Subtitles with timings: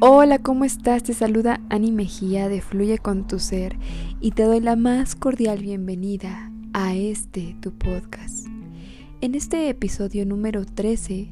[0.00, 1.02] Hola, ¿cómo estás?
[1.02, 3.76] Te saluda Ani Mejía de Fluye con tu Ser
[4.20, 8.46] y te doy la más cordial bienvenida a este tu podcast.
[9.20, 11.30] En este episodio número 13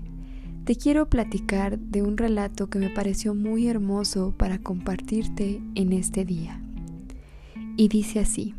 [0.64, 6.24] te quiero platicar de un relato que me pareció muy hermoso para compartirte en este
[6.24, 6.60] día.
[7.76, 8.56] Y dice así,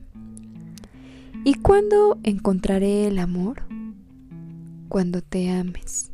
[1.44, 3.64] ¿y cuándo encontraré el amor?
[4.88, 6.14] Cuando te ames.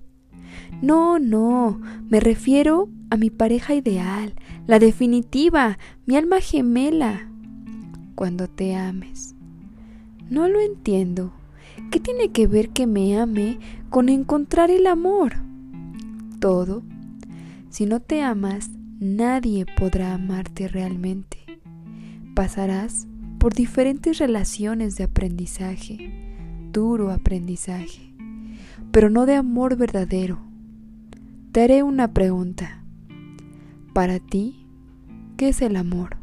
[0.82, 1.80] No, no,
[2.10, 4.34] me refiero a mi pareja ideal,
[4.68, 7.30] la definitiva, mi alma gemela.
[8.16, 9.36] Cuando te ames.
[10.30, 11.34] No lo entiendo.
[11.92, 13.60] ¿Qué tiene que ver que me ame
[13.90, 15.34] con encontrar el amor?
[16.40, 16.84] Todo.
[17.70, 21.40] Si no te amas, nadie podrá amarte realmente.
[22.36, 23.08] Pasarás
[23.40, 26.12] por diferentes relaciones de aprendizaje,
[26.72, 28.14] duro aprendizaje,
[28.92, 30.40] pero no de amor verdadero.
[31.52, 32.83] Te haré una pregunta.
[33.94, 34.66] Para ti,
[35.38, 36.18] ¿qué es el amor?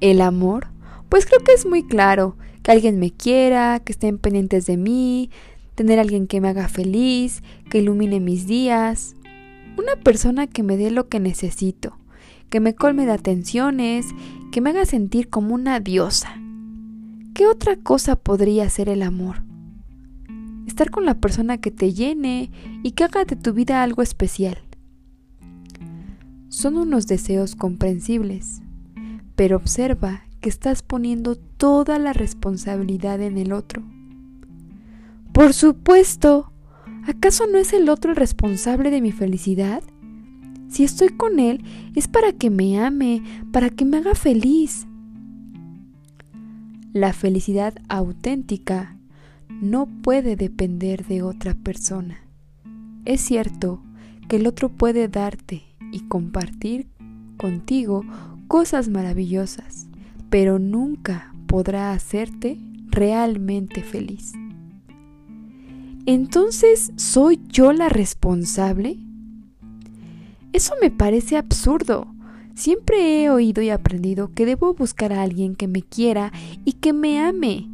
[0.00, 0.66] El amor,
[1.08, 5.30] pues creo que es muy claro, que alguien me quiera, que estén pendientes de mí,
[5.76, 9.14] tener alguien que me haga feliz, que ilumine mis días,
[9.78, 11.96] una persona que me dé lo que necesito,
[12.50, 14.06] que me colme de atenciones,
[14.50, 16.36] que me haga sentir como una diosa.
[17.32, 19.44] ¿Qué otra cosa podría ser el amor?
[20.66, 22.50] Estar con la persona que te llene
[22.82, 24.65] y que haga de tu vida algo especial
[26.48, 28.62] son unos deseos comprensibles,
[29.34, 33.82] pero observa que estás poniendo toda la responsabilidad en el otro.
[35.32, 36.52] Por supuesto,
[37.06, 39.82] ¿acaso no es el otro el responsable de mi felicidad?
[40.68, 41.62] Si estoy con él
[41.94, 43.22] es para que me ame,
[43.52, 44.86] para que me haga feliz.
[46.92, 48.96] La felicidad auténtica
[49.48, 52.18] no puede depender de otra persona.
[53.04, 53.82] Es cierto
[54.28, 56.88] que el otro puede darte y compartir
[57.36, 58.04] contigo
[58.48, 59.86] cosas maravillosas,
[60.30, 64.32] pero nunca podrá hacerte realmente feliz.
[66.06, 68.98] Entonces, ¿soy yo la responsable?
[70.52, 72.06] Eso me parece absurdo.
[72.54, 76.32] Siempre he oído y aprendido que debo buscar a alguien que me quiera
[76.64, 77.68] y que me ame,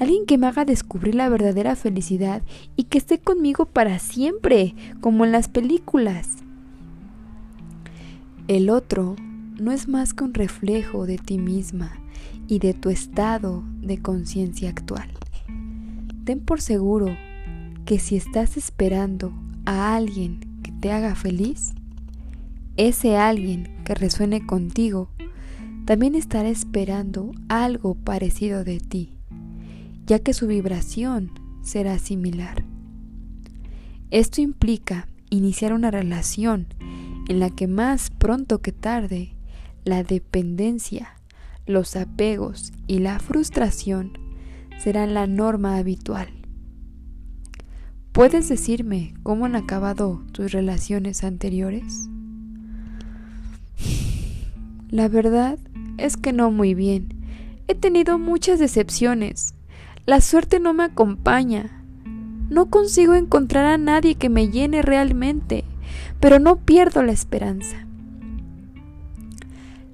[0.00, 2.42] alguien que me haga descubrir la verdadera felicidad
[2.74, 6.43] y que esté conmigo para siempre, como en las películas.
[8.46, 9.16] El otro
[9.58, 11.92] no es más que un reflejo de ti misma
[12.46, 15.08] y de tu estado de conciencia actual.
[16.24, 17.16] Ten por seguro
[17.86, 19.32] que si estás esperando
[19.64, 21.72] a alguien que te haga feliz,
[22.76, 25.08] ese alguien que resuene contigo
[25.86, 29.16] también estará esperando algo parecido de ti,
[30.06, 31.30] ya que su vibración
[31.62, 32.62] será similar.
[34.10, 36.66] Esto implica iniciar una relación
[37.28, 39.34] en la que más pronto que tarde
[39.84, 41.16] la dependencia,
[41.66, 44.18] los apegos y la frustración
[44.78, 46.28] serán la norma habitual.
[48.12, 52.08] ¿Puedes decirme cómo han acabado tus relaciones anteriores?
[54.88, 55.58] La verdad
[55.98, 57.08] es que no muy bien.
[57.66, 59.54] He tenido muchas decepciones.
[60.06, 61.82] La suerte no me acompaña.
[62.50, 65.64] No consigo encontrar a nadie que me llene realmente
[66.24, 67.86] pero no pierdo la esperanza.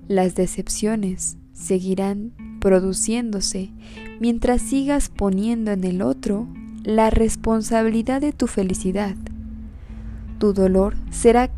[0.07, 3.73] Las decepciones seguirán produciéndose
[4.21, 6.47] mientras sigas poniendo en el otro
[6.85, 9.17] la responsabilidad de tu felicidad.
[10.39, 11.51] Tu dolor será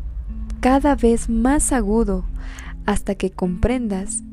[0.59, 2.25] cada vez más agudo
[2.87, 4.23] hasta que comprendas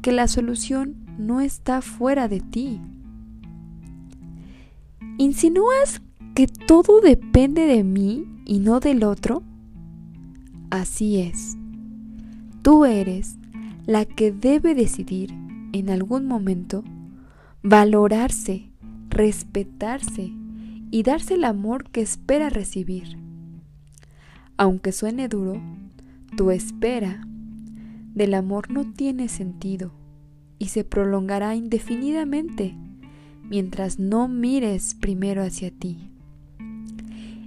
[0.00, 2.80] que la solución no está fuera de ti.
[5.16, 6.02] ¿Insinúas
[6.36, 9.42] que todo depende de mí y no del otro?
[10.70, 11.56] Así es.
[12.62, 13.38] Tú eres
[13.86, 15.32] la que debe decidir
[15.72, 16.84] en algún momento
[17.62, 18.70] valorarse,
[19.08, 20.32] respetarse
[20.90, 23.18] y darse el amor que espera recibir.
[24.58, 25.60] Aunque suene duro,
[26.36, 27.26] tu espera
[28.14, 29.92] del amor no tiene sentido
[30.58, 32.74] y se prolongará indefinidamente
[33.48, 36.10] mientras no mires primero hacia ti.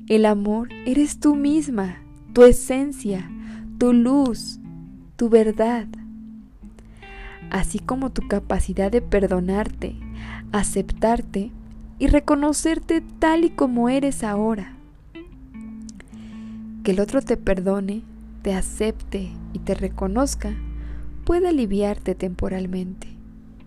[0.07, 2.00] El amor eres tú misma
[2.33, 3.29] tu esencia,
[3.77, 4.59] tu luz,
[5.15, 5.87] tu verdad,
[7.49, 9.95] así como tu capacidad de perdonarte,
[10.51, 11.51] aceptarte
[11.99, 14.75] y reconocerte tal y como eres ahora.
[16.83, 18.01] Que el otro te perdone,
[18.41, 20.55] te acepte y te reconozca
[21.25, 23.07] puede aliviarte temporalmente,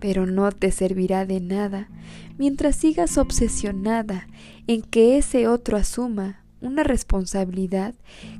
[0.01, 1.89] pero no te servirá de nada
[2.37, 4.27] mientras sigas obsesionada
[4.67, 7.95] en que ese otro asuma una responsabilidad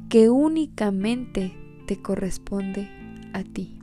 [0.09, 1.55] que únicamente
[1.87, 2.89] te corresponde
[3.33, 3.79] a ti.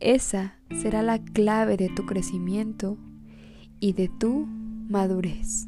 [0.00, 2.96] Esa será la clave de tu crecimiento
[3.80, 5.66] y de tu madurez.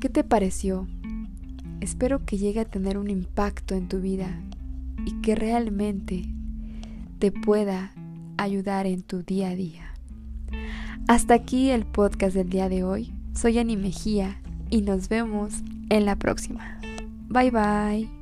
[0.00, 0.88] ¿Qué te pareció?
[1.80, 4.40] Espero que llegue a tener un impacto en tu vida
[5.04, 6.24] y que realmente
[7.18, 7.92] te pueda
[8.38, 9.94] ayudar en tu día a día.
[11.08, 13.17] Hasta aquí el podcast del día de hoy.
[13.34, 14.40] Soy Ani Mejía
[14.70, 15.54] y nos vemos
[15.90, 16.78] en la próxima.
[17.28, 18.17] Bye bye.